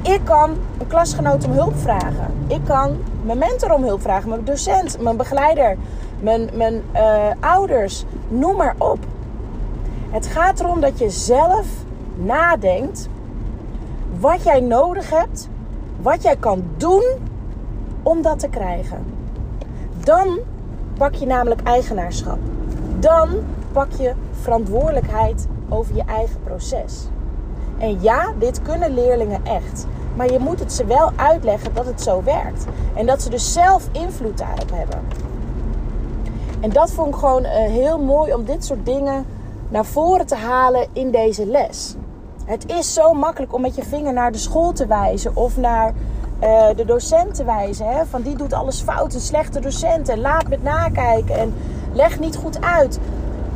Ik 0.02 0.22
kan 0.24 0.50
een 0.78 0.88
klasgenoot 0.88 1.46
om 1.46 1.52
hulp 1.52 1.78
vragen. 1.78 2.34
Ik 2.48 2.62
kan 2.64 2.98
mijn 3.24 3.38
mentor 3.38 3.74
om 3.74 3.84
hulp 3.84 4.02
vragen, 4.02 4.30
mijn 4.30 4.44
docent, 4.44 5.02
mijn 5.02 5.18
begeleider, 5.18 5.78
mijn, 6.20 6.50
mijn 6.54 6.84
uh, 6.96 7.02
ouders, 7.40 8.06
noem 8.28 8.56
maar 8.56 8.76
op. 8.78 9.00
Het 10.10 10.28
gaat 10.28 10.60
erom 10.60 10.80
dat 10.80 11.00
je 11.00 11.10
zelf 11.10 11.66
nadenkt 12.16 13.10
wat 14.20 14.44
jij 14.44 14.60
nodig 14.60 15.10
hebt, 15.10 15.50
wat 16.02 16.24
jij 16.24 16.36
kan 16.36 16.64
doen 16.78 17.04
om 18.04 18.22
dat 18.22 18.40
te 18.40 18.48
krijgen. 18.48 19.06
Dan 20.04 20.40
pak 20.98 21.14
je 21.14 21.26
namelijk 21.26 21.62
eigenaarschap. 21.64 22.38
Dan 23.00 23.30
pak 23.72 23.92
je 23.92 24.14
verantwoordelijkheid 24.42 25.48
over 25.70 25.96
je 25.96 26.04
eigen 26.06 26.40
proces. 26.44 27.08
En 27.78 28.02
ja, 28.02 28.34
dit 28.40 28.62
kunnen 28.62 28.94
leerlingen 28.94 29.46
echt. 29.46 29.86
Maar 30.16 30.32
je 30.32 30.40
moet 30.40 30.60
het 30.60 30.74
ze 30.74 30.86
wel 30.86 31.12
uitleggen 31.16 31.74
dat 31.74 31.86
het 31.86 32.02
zo 32.02 32.24
werkt. 32.24 32.66
En 32.96 33.06
dat 33.06 33.22
ze 33.22 33.30
dus 33.30 33.54
zelf 33.54 33.90
invloed 33.92 34.38
daarop 34.38 34.72
hebben. 34.74 35.00
En 36.60 36.70
dat 36.70 36.92
vond 36.92 37.14
ik 37.14 37.20
gewoon 37.20 37.44
uh, 37.44 37.50
heel 37.52 38.00
mooi 38.00 38.34
om 38.34 38.46
dit 38.46 38.66
soort 38.66 38.86
dingen 38.86 39.26
naar 39.70 39.86
voren 39.86 40.26
te 40.26 40.36
halen 40.36 40.88
in 40.94 41.12
deze 41.12 41.46
les. 41.46 41.96
Het 42.46 42.72
is 42.72 42.94
zo 42.94 43.14
makkelijk 43.14 43.54
om 43.54 43.62
met 43.62 43.76
je 43.76 43.84
vinger 43.84 44.14
naar 44.14 44.32
de 44.32 44.38
school 44.38 44.72
te 44.72 44.86
wijzen 44.86 45.36
of 45.36 45.58
naar 45.58 45.94
uh, 46.44 46.68
de 46.76 46.86
docent 46.86 47.36
te 47.36 47.44
wijzen. 47.44 47.88
Hè? 47.90 48.06
Van 48.06 48.22
die 48.22 48.36
doet 48.36 48.54
alles 48.54 48.82
fout, 48.82 49.14
een 49.14 49.20
slechte 49.20 49.60
docent 49.60 50.10
en 50.10 50.20
laat 50.20 50.48
met 50.48 50.64
nakijken. 50.64 51.36
En 51.36 51.54
leg 51.94 52.20
niet 52.20 52.36
goed 52.36 52.62
uit. 52.62 53.00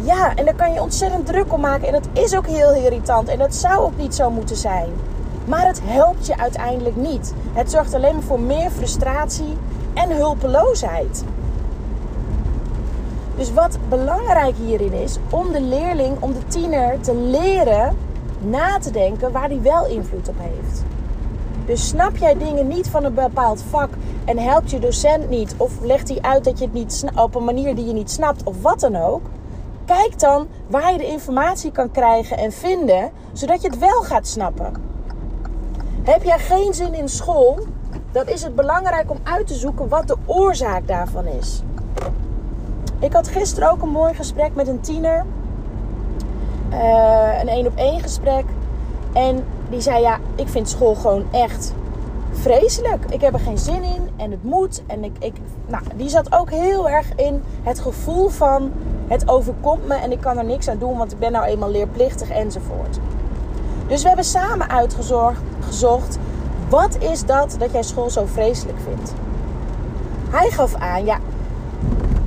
Ja, 0.01 0.35
en 0.35 0.45
daar 0.45 0.55
kan 0.55 0.73
je 0.73 0.81
ontzettend 0.81 1.25
druk 1.25 1.53
om 1.53 1.61
maken. 1.61 1.87
En 1.87 1.93
dat 1.93 2.07
is 2.13 2.35
ook 2.35 2.47
heel 2.47 2.73
irritant. 2.73 3.27
En 3.27 3.37
dat 3.37 3.55
zou 3.55 3.77
ook 3.79 3.97
niet 3.97 4.15
zo 4.15 4.31
moeten 4.31 4.55
zijn. 4.55 4.89
Maar 5.45 5.67
het 5.67 5.81
helpt 5.83 6.25
je 6.27 6.37
uiteindelijk 6.37 6.95
niet. 6.95 7.33
Het 7.53 7.71
zorgt 7.71 7.93
alleen 7.93 8.13
maar 8.13 8.23
voor 8.23 8.39
meer 8.39 8.69
frustratie 8.69 9.57
en 9.93 10.15
hulpeloosheid. 10.15 11.23
Dus 13.35 13.53
wat 13.53 13.77
belangrijk 13.89 14.55
hierin 14.55 14.93
is, 14.93 15.17
om 15.29 15.51
de 15.51 15.61
leerling, 15.61 16.17
om 16.19 16.33
de 16.33 16.47
tiener 16.47 16.99
te 16.99 17.15
leren 17.15 17.97
na 18.39 18.79
te 18.79 18.91
denken 18.91 19.31
waar 19.31 19.47
hij 19.49 19.61
wel 19.61 19.87
invloed 19.87 20.29
op 20.29 20.35
heeft. 20.37 20.83
Dus 21.65 21.87
snap 21.87 22.17
jij 22.17 22.37
dingen 22.37 22.67
niet 22.67 22.87
van 22.87 23.03
een 23.03 23.13
bepaald 23.13 23.63
vak 23.69 23.89
en 24.25 24.37
helpt 24.37 24.71
je 24.71 24.79
docent 24.79 25.29
niet, 25.29 25.55
of 25.57 25.81
legt 25.81 26.09
hij 26.09 26.21
uit 26.21 26.43
dat 26.43 26.59
je 26.59 26.65
het 26.65 26.73
niet 26.73 27.05
op 27.15 27.35
een 27.35 27.43
manier 27.43 27.75
die 27.75 27.85
je 27.85 27.93
niet 27.93 28.11
snapt, 28.11 28.43
of 28.43 28.61
wat 28.61 28.79
dan 28.79 28.95
ook, 28.95 29.21
kijk 29.85 30.19
dan 30.19 30.47
waar 30.67 30.91
je 30.91 30.97
de 30.97 31.07
informatie 31.07 31.71
kan 31.71 31.91
krijgen 31.91 32.37
en 32.37 32.51
vinden, 32.51 33.11
zodat 33.33 33.61
je 33.61 33.67
het 33.67 33.79
wel 33.79 34.01
gaat 34.01 34.27
snappen. 34.27 34.73
Heb 36.03 36.23
jij 36.23 36.39
geen 36.39 36.73
zin 36.73 36.93
in 36.93 37.09
school, 37.09 37.59
dan 38.11 38.27
is 38.27 38.41
het 38.41 38.55
belangrijk 38.55 39.11
om 39.11 39.19
uit 39.23 39.47
te 39.47 39.53
zoeken 39.55 39.87
wat 39.87 40.07
de 40.07 40.17
oorzaak 40.25 40.87
daarvan 40.87 41.25
is. 41.25 41.61
Ik 42.99 43.13
had 43.13 43.27
gisteren 43.27 43.71
ook 43.71 43.81
een 43.81 43.89
mooi 43.89 44.13
gesprek 44.13 44.55
met 44.55 44.67
een 44.67 44.79
tiener. 44.79 45.25
Uh, 46.71 47.39
een 47.41 47.47
één 47.47 47.67
op 47.67 47.75
één 47.75 47.99
gesprek. 47.99 48.45
En 49.13 49.43
die 49.69 49.81
zei: 49.81 50.01
Ja, 50.01 50.19
ik 50.35 50.47
vind 50.47 50.69
school 50.69 50.95
gewoon 50.95 51.25
echt 51.31 51.73
vreselijk. 52.31 53.05
Ik 53.09 53.21
heb 53.21 53.33
er 53.33 53.39
geen 53.39 53.57
zin 53.57 53.83
in 53.83 54.09
en 54.15 54.31
het 54.31 54.43
moet. 54.43 54.81
En 54.87 55.03
ik, 55.03 55.11
ik, 55.19 55.33
nou, 55.67 55.83
die 55.95 56.09
zat 56.09 56.33
ook 56.33 56.49
heel 56.49 56.89
erg 56.89 57.15
in 57.15 57.43
het 57.63 57.79
gevoel 57.79 58.29
van: 58.29 58.71
Het 59.07 59.29
overkomt 59.29 59.87
me 59.87 59.95
en 59.95 60.11
ik 60.11 60.21
kan 60.21 60.37
er 60.37 60.45
niks 60.45 60.67
aan 60.67 60.77
doen, 60.77 60.97
want 60.97 61.11
ik 61.11 61.19
ben 61.19 61.31
nou 61.31 61.45
eenmaal 61.45 61.71
leerplichtig 61.71 62.29
enzovoort. 62.29 62.99
Dus 63.87 64.01
we 64.01 64.07
hebben 64.07 64.25
samen 64.25 64.69
uitgezocht: 64.69 66.17
wat 66.69 66.97
is 66.99 67.25
dat 67.25 67.55
dat 67.59 67.71
jij 67.71 67.83
school 67.83 68.09
zo 68.09 68.25
vreselijk 68.25 68.77
vindt? 68.87 69.13
Hij 70.29 70.49
gaf 70.49 70.75
aan: 70.75 71.05
Ja, 71.05 71.19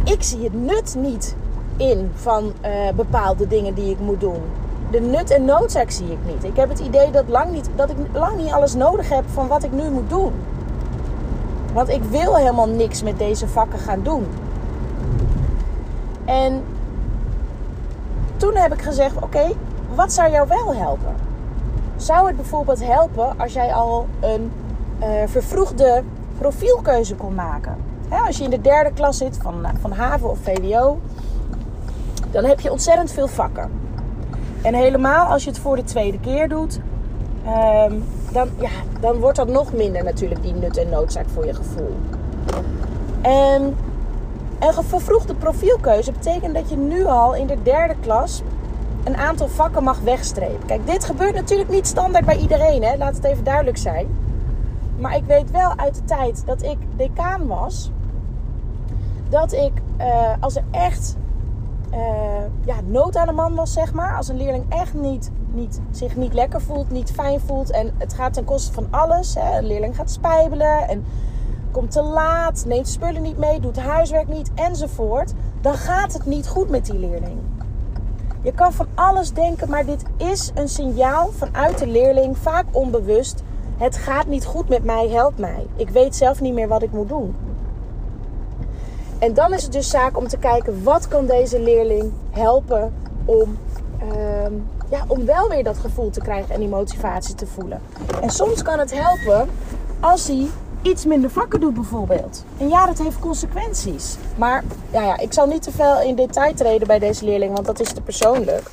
ik 0.05 0.23
zie 0.23 0.45
het 0.45 0.55
nut 0.55 0.95
niet 0.99 1.37
in 1.77 2.11
van 2.15 2.45
uh, 2.65 2.71
bepaalde 2.95 3.47
dingen 3.47 3.75
die 3.75 3.91
ik 3.91 4.01
moet 4.01 4.21
doen. 4.21 4.43
De 4.91 5.01
nut 5.01 5.31
en 5.31 5.45
noodzaak 5.45 5.91
zie 5.91 6.11
ik 6.11 6.19
niet. 6.27 6.45
Ik 6.45 6.57
heb 6.57 6.69
het 6.69 6.79
idee 6.79 7.11
dat, 7.11 7.25
lang 7.29 7.51
niet, 7.53 7.69
dat 7.77 7.91
ik 7.91 7.97
lang 8.13 8.37
niet 8.37 8.53
alles 8.53 8.75
nodig 8.75 9.09
heb 9.09 9.25
van 9.33 9.49
wat 9.49 9.65
ik 9.65 9.73
nu 9.73 9.91
moet 9.91 10.11
doen. 10.11 10.33
Want 11.73 11.89
ik 11.89 12.03
wil 12.03 12.37
helemaal 12.37 12.69
niks 12.69 13.03
met 13.03 13.19
deze 13.19 13.49
vakken 13.49 13.79
gaan 13.79 14.03
doen. 14.03 14.27
En 16.25 16.63
toen 18.37 18.57
heb 18.57 18.73
ik 18.73 18.83
gezegd: 18.83 19.17
Oké, 19.23 19.53
wat 19.95 20.13
zou 20.13 20.31
jou 20.31 20.49
wel 20.49 20.75
helpen? 20.75 21.15
Zou 21.97 22.27
het 22.27 22.37
bijvoorbeeld 22.37 22.87
helpen 22.87 23.39
als 23.39 23.53
jij 23.53 23.75
al 23.75 24.07
een 24.21 24.53
uh, 25.03 25.09
vervroegde 25.27 26.03
profielkeuze 26.39 27.15
kon 27.15 27.35
maken? 27.35 27.77
als 28.27 28.39
je 28.39 28.45
in 28.45 28.51
de 28.51 28.61
derde 28.61 28.93
klas 28.93 29.17
zit 29.17 29.39
van, 29.43 29.67
van 29.81 29.93
HAVO 29.93 30.29
of 30.29 30.39
VWO, 30.43 30.99
dan 32.33 32.45
heb 32.45 32.61
je 32.61 32.71
ontzettend 32.71 33.13
veel 33.13 33.29
vakken. 33.29 33.71
En 34.63 34.75
helemaal 34.75 35.27
als 35.27 35.45
je 35.45 35.51
het 35.51 35.59
voor 35.59 35.77
de 35.77 35.85
tweede 35.85 36.21
keer 36.21 36.49
doet, 36.49 36.81
ehm, 37.45 37.95
dan, 38.33 38.49
ja, 38.61 38.71
dan 39.01 39.17
wordt 39.17 39.37
dat 39.37 39.49
nog 39.49 39.73
minder 39.73 40.05
natuurlijk 40.05 40.43
die 40.43 40.55
nut 40.55 40.77
en 40.77 40.89
noodzaak 40.89 41.29
voor 41.29 41.47
je 41.47 41.55
gevoel. 41.55 41.97
En 43.21 43.77
een 44.59 44.85
vervroegde 44.85 45.35
profielkeuze 45.35 46.13
betekent 46.13 46.55
dat 46.55 46.71
je 46.71 46.77
nu 46.77 47.05
al 47.05 47.35
in 47.35 47.47
de 47.47 47.63
derde 47.63 47.95
klas 48.01 48.43
een 49.05 49.17
aantal 49.17 49.49
vakken 49.49 49.83
mag 49.83 50.01
wegstrepen. 50.01 50.67
Kijk, 50.67 50.87
dit 50.87 51.05
gebeurt 51.05 51.35
natuurlijk 51.35 51.71
niet 51.71 51.87
standaard 51.87 52.25
bij 52.25 52.37
iedereen, 52.37 52.83
hè? 52.83 52.97
laat 52.97 53.17
het 53.17 53.25
even 53.25 53.45
duidelijk 53.45 53.77
zijn. 53.77 54.07
Maar 54.99 55.17
ik 55.17 55.25
weet 55.25 55.51
wel 55.51 55.73
uit 55.77 55.95
de 55.95 56.05
tijd 56.05 56.43
dat 56.47 56.63
ik 56.63 56.77
decaan 56.97 57.47
was, 57.47 57.91
dat 59.29 59.53
ik 59.53 59.73
uh, 60.01 60.33
als 60.41 60.57
er 60.57 60.65
echt 60.71 61.17
uh, 61.95 61.99
ja, 62.65 62.77
nood 62.85 63.17
aan 63.17 63.27
de 63.27 63.33
man 63.33 63.55
was, 63.55 63.73
zeg 63.73 63.93
maar. 63.93 64.17
Als 64.17 64.29
een 64.29 64.37
leerling 64.37 64.65
echt 64.69 64.95
niet, 64.95 65.31
niet, 65.53 65.81
zich 65.91 66.17
niet 66.17 66.33
lekker 66.33 66.61
voelt, 66.61 66.91
niet 66.91 67.11
fijn 67.11 67.41
voelt. 67.41 67.71
En 67.71 67.95
het 67.99 68.15
gaat 68.15 68.33
ten 68.33 68.45
koste 68.45 68.73
van 68.73 68.87
alles. 68.91 69.35
Hè. 69.35 69.59
Een 69.59 69.67
leerling 69.67 69.97
gaat 69.97 70.11
spijbelen 70.11 70.89
en 70.89 71.05
komt 71.71 71.91
te 71.91 72.03
laat, 72.03 72.65
neemt 72.67 72.89
spullen 72.89 73.23
niet 73.23 73.39
mee, 73.39 73.61
doet 73.61 73.79
huiswerk 73.79 74.29
niet 74.29 74.51
enzovoort. 74.55 75.33
Dan 75.61 75.75
gaat 75.75 76.13
het 76.13 76.27
niet 76.27 76.49
goed 76.49 76.69
met 76.69 76.87
die 76.87 76.99
leerling. 76.99 77.39
Je 78.43 78.53
kan 78.53 78.73
van 78.73 78.87
alles 78.95 79.33
denken, 79.33 79.71
maar 79.71 79.87
dit 79.87 80.03
is 80.17 80.51
een 80.55 80.69
signaal 80.69 81.31
vanuit 81.31 81.79
de 81.79 81.87
leerling, 81.87 82.39
vaak 82.39 82.65
onbewust. 82.71 83.43
Het 83.77 83.97
gaat 83.97 84.27
niet 84.27 84.45
goed 84.45 84.69
met 84.69 84.85
mij, 84.85 85.09
help 85.09 85.39
mij. 85.39 85.67
Ik 85.77 85.89
weet 85.89 86.17
zelf 86.17 86.41
niet 86.41 86.55
meer 86.55 86.69
wat 86.69 86.83
ik 86.83 86.93
moet 86.93 87.09
doen. 87.09 87.35
En 89.23 89.35
dan 89.35 89.55
is 89.55 89.63
het 89.63 89.73
dus 89.73 89.91
zaak 89.91 90.17
om 90.17 90.29
te 90.29 90.37
kijken 90.37 90.83
wat 90.83 91.09
kan 91.09 91.27
deze 91.27 91.61
leerling 91.61 92.13
helpen 92.31 92.95
om, 93.25 93.59
ehm, 94.01 94.53
ja, 94.91 95.05
om 95.07 95.25
wel 95.25 95.49
weer 95.49 95.65
dat 95.65 95.79
gevoel 95.79 96.11
te 96.11 96.21
krijgen 96.21 96.55
en 96.55 96.61
die 96.61 96.69
motivatie 96.69 97.35
te 97.35 97.47
voelen. 97.47 97.81
En 98.23 98.31
soms 98.31 98.63
kan 98.63 98.79
het 98.79 98.95
helpen 98.95 99.49
als 100.01 100.27
hij 100.27 100.47
iets 100.83 101.05
minder 101.05 101.31
vakken 101.31 101.61
doet 101.61 101.75
bijvoorbeeld. 101.75 102.45
En 102.59 102.69
ja, 102.69 102.87
dat 102.87 102.99
heeft 102.99 103.19
consequenties. 103.19 104.17
Maar 104.37 104.65
ja, 104.93 105.03
ja, 105.03 105.19
ik 105.19 105.33
zal 105.33 105.47
niet 105.47 105.63
te 105.63 105.73
veel 105.73 106.01
in 106.01 106.15
detail 106.15 106.55
treden 106.55 106.87
bij 106.87 106.99
deze 106.99 107.25
leerling, 107.25 107.53
want 107.53 107.67
dat 107.67 107.81
is 107.81 107.93
te 107.93 108.01
persoonlijk. 108.01 108.71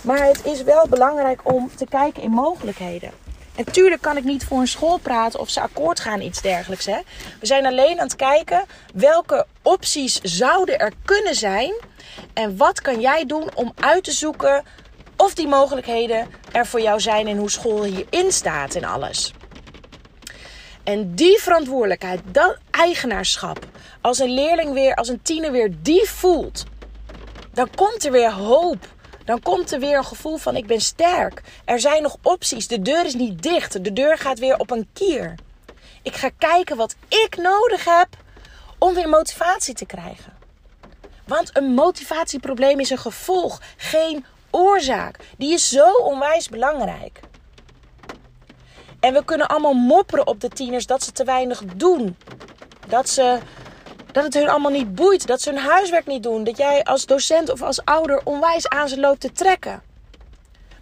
Maar 0.00 0.26
het 0.26 0.44
is 0.44 0.62
wel 0.62 0.86
belangrijk 0.88 1.40
om 1.42 1.70
te 1.76 1.86
kijken 1.86 2.22
in 2.22 2.30
mogelijkheden. 2.30 3.10
En 3.56 3.72
tuurlijk 3.72 4.02
kan 4.02 4.16
ik 4.16 4.24
niet 4.24 4.44
voor 4.44 4.60
een 4.60 4.68
school 4.68 4.98
praten 4.98 5.40
of 5.40 5.50
ze 5.50 5.60
akkoord 5.60 6.00
gaan, 6.00 6.20
iets 6.20 6.40
dergelijks. 6.40 6.86
Hè? 6.86 6.98
We 7.40 7.46
zijn 7.46 7.66
alleen 7.66 7.98
aan 7.98 8.06
het 8.06 8.16
kijken 8.16 8.64
welke 8.94 9.46
opties 9.62 10.20
zouden 10.20 10.78
er 10.78 10.92
kunnen 11.04 11.34
zijn. 11.34 11.74
En 12.34 12.56
wat 12.56 12.80
kan 12.80 13.00
jij 13.00 13.26
doen 13.26 13.50
om 13.54 13.72
uit 13.74 14.04
te 14.04 14.12
zoeken 14.12 14.64
of 15.16 15.34
die 15.34 15.48
mogelijkheden 15.48 16.28
er 16.52 16.66
voor 16.66 16.80
jou 16.80 17.00
zijn 17.00 17.26
en 17.26 17.36
hoe 17.36 17.50
school 17.50 17.84
hierin 17.84 18.32
staat 18.32 18.74
en 18.74 18.84
alles. 18.84 19.32
En 20.84 21.14
die 21.14 21.38
verantwoordelijkheid, 21.40 22.20
dat 22.24 22.56
eigenaarschap, 22.70 23.58
als 24.00 24.18
een 24.18 24.34
leerling 24.34 24.72
weer, 24.72 24.94
als 24.94 25.08
een 25.08 25.22
tiener 25.22 25.52
weer 25.52 25.70
die 25.82 26.08
voelt, 26.08 26.64
dan 27.52 27.68
komt 27.74 28.04
er 28.04 28.12
weer 28.12 28.32
hoop 28.32 28.94
dan 29.26 29.42
komt 29.42 29.72
er 29.72 29.80
weer 29.80 29.96
een 29.96 30.04
gevoel 30.04 30.36
van 30.36 30.56
ik 30.56 30.66
ben 30.66 30.80
sterk. 30.80 31.42
Er 31.64 31.80
zijn 31.80 32.02
nog 32.02 32.16
opties. 32.22 32.68
De 32.68 32.82
deur 32.82 33.04
is 33.04 33.14
niet 33.14 33.42
dicht. 33.42 33.84
De 33.84 33.92
deur 33.92 34.18
gaat 34.18 34.38
weer 34.38 34.58
op 34.58 34.70
een 34.70 34.88
kier. 34.92 35.34
Ik 36.02 36.14
ga 36.14 36.30
kijken 36.38 36.76
wat 36.76 36.96
ik 37.08 37.36
nodig 37.36 37.84
heb 37.84 38.08
om 38.78 38.94
weer 38.94 39.08
motivatie 39.08 39.74
te 39.74 39.86
krijgen. 39.86 40.32
Want 41.24 41.56
een 41.56 41.74
motivatieprobleem 41.74 42.80
is 42.80 42.90
een 42.90 42.98
gevolg, 42.98 43.60
geen 43.76 44.24
oorzaak. 44.50 45.18
Die 45.38 45.52
is 45.52 45.68
zo 45.68 45.92
onwijs 45.92 46.48
belangrijk. 46.48 47.20
En 49.00 49.12
we 49.12 49.24
kunnen 49.24 49.48
allemaal 49.48 49.74
mopperen 49.74 50.26
op 50.26 50.40
de 50.40 50.48
tieners 50.48 50.86
dat 50.86 51.02
ze 51.02 51.12
te 51.12 51.24
weinig 51.24 51.62
doen. 51.64 52.16
Dat 52.88 53.08
ze 53.08 53.38
dat 54.16 54.24
het 54.24 54.34
hun 54.34 54.48
allemaal 54.48 54.70
niet 54.70 54.94
boeit. 54.94 55.26
Dat 55.26 55.40
ze 55.40 55.50
hun 55.50 55.58
huiswerk 55.58 56.06
niet 56.06 56.22
doen. 56.22 56.44
Dat 56.44 56.56
jij 56.56 56.84
als 56.84 57.06
docent 57.06 57.50
of 57.50 57.62
als 57.62 57.84
ouder 57.84 58.20
onwijs 58.24 58.68
aan 58.68 58.88
ze 58.88 59.00
loopt 59.00 59.20
te 59.20 59.32
trekken. 59.32 59.82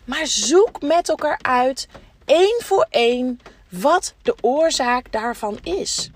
Maar 0.05 0.27
zoek 0.27 0.83
met 0.83 1.09
elkaar 1.09 1.39
uit, 1.43 1.89
één 2.25 2.61
voor 2.63 2.87
één, 2.91 3.41
wat 3.69 4.15
de 4.23 4.35
oorzaak 4.41 5.13
daarvan 5.13 5.59
is. 5.63 6.11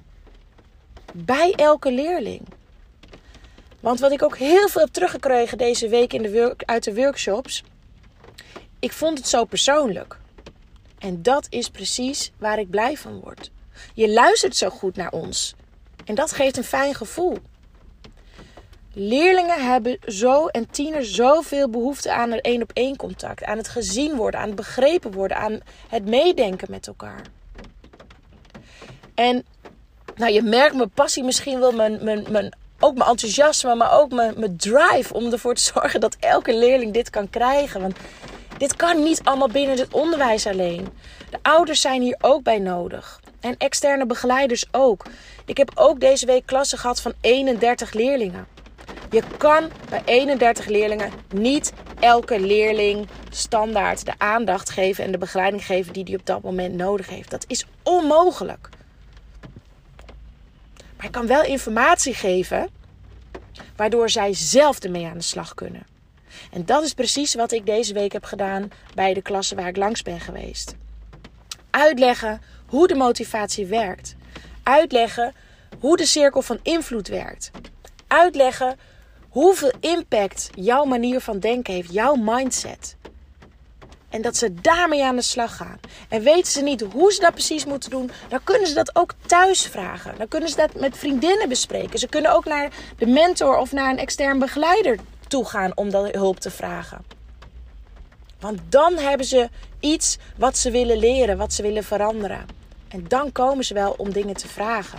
Bij 1.13 1.53
elke 1.53 1.93
leerling. 1.93 2.43
Want 3.81 4.01
wat 4.01 4.13
ik 4.13 4.23
ook 4.23 4.37
heel 4.37 4.69
veel 4.69 4.81
heb 4.81 4.93
teruggekregen 4.93 5.59
deze 5.59 5.89
week 5.89 6.13
in 6.13 6.23
de 6.23 6.55
uit 6.57 6.85
de 6.85 6.95
workshops. 6.95 7.65
Ik 8.79 8.93
vond 8.93 9.19
het 9.19 9.29
zo 9.29 9.45
persoonlijk. 9.45 10.19
En 10.99 11.23
dat 11.23 11.47
is 11.51 11.69
precies 11.69 12.33
waar 12.39 12.59
ik 12.59 12.71
blij 12.71 12.97
van 12.97 13.21
word. 13.21 13.51
Je 13.95 14.11
luistert 14.11 14.57
zo 14.57 14.69
goed 14.69 14.97
naar 14.97 15.13
ons. 15.13 15.57
En 16.09 16.15
dat 16.15 16.33
geeft 16.33 16.57
een 16.57 16.65
fijn 16.65 16.95
gevoel. 16.95 17.38
Leerlingen 18.93 19.67
hebben 19.67 19.99
zo 20.07 20.47
en 20.47 20.71
tieners 20.71 21.15
zoveel 21.15 21.69
behoefte 21.69 22.12
aan 22.12 22.33
een 22.33 22.41
één 22.41 22.62
op 22.62 22.71
één 22.75 22.97
contact, 22.97 23.45
aan 23.45 23.57
het 23.57 23.69
gezien 23.69 24.17
worden, 24.17 24.41
aan 24.41 24.47
het 24.47 24.57
begrepen 24.57 25.12
worden, 25.12 25.37
aan 25.37 25.61
het 25.88 26.05
meedenken 26.05 26.71
met 26.71 26.87
elkaar. 26.87 27.23
En 29.15 29.47
nou, 30.17 30.33
je 30.33 30.43
merkt 30.43 30.77
mijn 30.77 30.91
passie 30.91 31.25
misschien 31.25 31.61
wel, 31.61 31.73
mijn, 31.73 32.05
mijn, 32.05 32.27
mijn, 32.31 32.57
ook 32.79 32.97
mijn 32.97 33.11
enthousiasme, 33.11 33.75
maar 33.75 34.00
ook 34.00 34.12
mijn, 34.12 34.35
mijn 34.37 34.57
drive 34.57 35.15
om 35.15 35.33
ervoor 35.33 35.55
te 35.55 35.62
zorgen 35.62 36.00
dat 36.00 36.17
elke 36.21 36.57
leerling 36.57 36.93
dit 36.93 37.11
kan 37.11 37.31
krijgen. 37.31 37.81
Want 37.81 37.97
dit 38.59 38.77
kan 38.77 39.03
niet 39.03 39.21
allemaal 39.25 39.49
binnen 39.49 39.79
het 39.79 39.95
onderwijs 39.95 40.47
alleen. 40.47 40.88
De 41.31 41.38
ouders 41.43 41.81
zijn 41.81 42.03
hier 42.03 42.17
ook 42.21 42.43
bij 42.43 42.59
nodig. 42.59 43.21
En 43.40 43.54
externe 43.59 44.07
begeleiders 44.07 44.64
ook. 44.71 45.04
Ik 45.45 45.57
heb 45.57 45.71
ook 45.75 46.00
deze 46.00 46.26
week 46.26 46.47
klassen 46.47 46.78
gehad 46.78 47.00
van 47.00 47.12
31 47.21 47.92
leerlingen. 47.92 48.47
Je 49.11 49.23
kan 49.37 49.71
bij 49.88 50.02
31 50.04 50.66
leerlingen 50.66 51.12
niet 51.35 51.73
elke 52.00 52.40
leerling 52.40 53.09
standaard 53.30 54.04
de 54.04 54.12
aandacht 54.18 54.71
geven 54.71 55.04
en 55.04 55.12
de 55.12 55.18
begeleiding 55.18 55.64
geven 55.64 55.92
die 55.92 56.04
hij 56.04 56.14
op 56.14 56.26
dat 56.26 56.42
moment 56.42 56.75
nodig 56.75 57.09
heeft. 57.09 57.30
Dat 57.30 57.45
is 57.49 57.66
onmogelijk. 57.83 58.68
Maar 60.97 61.07
je 61.07 61.12
kan 61.12 61.26
wel 61.26 61.45
informatie 61.45 62.14
geven 62.14 62.68
waardoor 63.76 64.11
zij 64.11 64.35
zelf 64.35 64.78
ermee 64.78 65.07
aan 65.07 65.18
de 65.18 65.23
slag 65.23 65.54
kunnen. 65.54 65.87
En 66.52 66.64
dat 66.64 66.83
is 66.83 66.95
precies 66.95 67.35
wat 67.35 67.52
ik 67.52 67.66
deze 67.66 67.92
week 67.95 68.12
heb 68.12 68.25
gedaan 68.25 68.71
bij 68.95 69.14
de 69.14 69.23
klassen 69.23 69.57
waar 69.57 69.68
ik 69.68 69.76
langs 69.76 70.02
ben 70.02 70.21
geweest. 70.21 70.76
Uitleggen 71.71 72.40
hoe 72.69 72.87
de 72.87 72.95
motivatie 72.95 73.67
werkt. 73.67 74.17
Uitleggen 74.63 75.35
hoe 75.81 75.97
de 75.97 76.07
cirkel 76.07 76.43
van 76.43 76.59
invloed 76.63 77.09
werkt. 77.09 77.51
Uitleggen 78.07 78.79
hoeveel 79.29 79.73
impact 79.81 80.51
jouw 80.55 80.85
manier 80.85 81.21
van 81.21 81.39
denken 81.39 81.75
heeft, 81.75 81.93
jouw 81.93 82.15
mindset. 82.15 82.97
En 84.09 84.23
dat 84.23 84.37
ze 84.37 84.55
daarmee 84.55 85.05
aan 85.05 85.17
de 85.17 85.23
slag 85.23 85.57
gaan. 85.57 85.81
En 86.09 86.23
weten 86.23 86.53
ze 86.53 86.63
niet 86.63 86.81
hoe 86.81 87.13
ze 87.13 87.21
dat 87.21 87.33
precies 87.33 87.65
moeten 87.65 87.91
doen, 87.91 88.11
dan 88.29 88.45
kunnen 88.45 88.69
ze 88.69 88.75
dat 88.75 88.97
ook 88.97 89.13
thuis 89.27 89.67
vragen. 89.67 90.15
Dan 90.19 90.29
kunnen 90.29 90.49
ze 90.49 90.57
dat 90.57 90.75
met 90.75 90.99
vriendinnen 90.99 91.49
bespreken. 91.49 91.99
Ze 91.99 92.09
kunnen 92.09 92.35
ook 92.35 92.45
naar 92.45 92.73
de 92.99 93.07
mentor 93.07 93.57
of 93.57 93.73
naar 93.73 93.91
een 93.91 93.99
extern 93.99 94.39
begeleider 94.39 94.99
toe 95.29 95.45
gaan 95.45 95.73
om 95.75 95.91
dat 95.91 96.15
hulp 96.15 96.41
te 96.41 96.51
vragen. 96.51 97.05
Want 98.41 98.61
dan 98.69 98.97
hebben 98.97 99.27
ze 99.27 99.49
iets 99.81 100.19
wat 100.37 100.57
ze 100.57 100.71
willen 100.71 100.99
leren, 100.99 101.37
wat 101.37 101.53
ze 101.53 101.63
willen 101.63 101.85
veranderen. 101.85 102.58
En 102.88 103.04
dan 103.09 103.33
komen 103.33 103.64
ze 103.64 103.75
wel 103.75 103.95
om 103.99 104.12
dingen 104.12 104.35
te 104.35 104.49
vragen. 104.49 104.99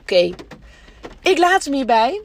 Oké, 0.00 0.34
ik 1.22 1.38
laat 1.38 1.64
hem 1.64 1.74
hierbij. 1.74 2.22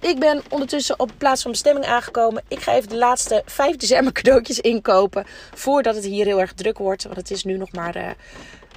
Ik 0.00 0.18
ben 0.18 0.42
ondertussen 0.48 1.00
op 1.00 1.10
plaats 1.18 1.42
van 1.42 1.50
bestemming 1.50 1.86
aangekomen. 1.86 2.42
Ik 2.48 2.60
ga 2.60 2.74
even 2.74 2.88
de 2.88 2.96
laatste 2.96 3.42
5 3.46 3.76
december 3.76 4.12
cadeautjes 4.12 4.60
inkopen. 4.60 5.24
Voordat 5.54 5.94
het 5.94 6.04
hier 6.04 6.24
heel 6.24 6.40
erg 6.40 6.52
druk 6.52 6.78
wordt. 6.78 7.04
Want 7.04 7.16
het 7.16 7.30
is 7.30 7.44
nu 7.44 7.56
nog 7.56 7.72
maar 7.72 7.96
uh, 7.96 8.10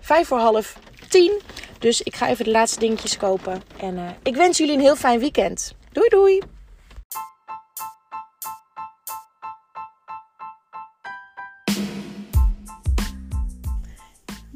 vijf 0.01 0.27
voor 0.27 0.39
half 0.39 0.77
tien. 1.09 1.41
Dus 1.79 2.01
ik 2.01 2.15
ga 2.15 2.29
even 2.29 2.45
de 2.45 2.51
laatste 2.51 2.79
dingetjes 2.79 3.17
kopen. 3.17 3.61
En 3.77 3.95
uh, 3.95 4.09
ik 4.23 4.35
wens 4.35 4.57
jullie 4.57 4.73
een 4.73 4.79
heel 4.79 4.95
fijn 4.95 5.19
weekend. 5.19 5.73
Doei 5.91 6.09
doei! 6.09 6.58